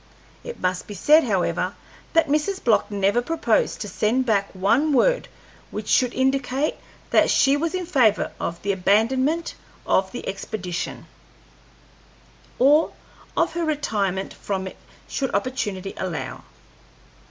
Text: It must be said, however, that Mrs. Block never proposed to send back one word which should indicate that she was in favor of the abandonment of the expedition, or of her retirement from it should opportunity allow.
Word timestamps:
It 0.43 0.59
must 0.59 0.87
be 0.87 0.95
said, 0.95 1.25
however, 1.25 1.75
that 2.13 2.27
Mrs. 2.27 2.63
Block 2.63 2.89
never 2.89 3.21
proposed 3.21 3.81
to 3.81 3.87
send 3.87 4.25
back 4.25 4.49
one 4.55 4.93
word 4.93 5.27
which 5.69 5.87
should 5.87 6.15
indicate 6.15 6.77
that 7.11 7.29
she 7.29 7.55
was 7.55 7.75
in 7.75 7.85
favor 7.85 8.31
of 8.39 8.59
the 8.63 8.71
abandonment 8.71 9.53
of 9.85 10.11
the 10.11 10.27
expedition, 10.27 11.05
or 12.57 12.93
of 13.37 13.53
her 13.53 13.63
retirement 13.63 14.33
from 14.33 14.65
it 14.65 14.77
should 15.07 15.35
opportunity 15.35 15.93
allow. 15.97 16.41